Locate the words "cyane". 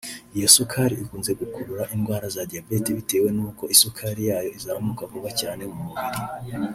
5.39-5.61